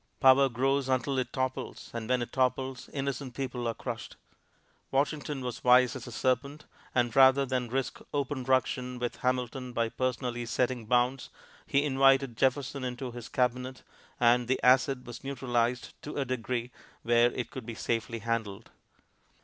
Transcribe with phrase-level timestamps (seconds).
[0.19, 4.15] Power grows until it topples, and when it topples, innocent people are crushed.
[4.89, 9.89] Washington was wise as a serpent, and rather than risk open ruction with Hamilton by
[9.89, 11.29] personally setting bounds,
[11.67, 13.83] he invited Jefferson into his cabinet,
[14.19, 16.71] and the acid was neutralized to a degree
[17.03, 18.71] where it could be safely handled.